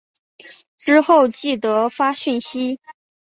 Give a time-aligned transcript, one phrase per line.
[0.79, 2.79] 之后记得发讯息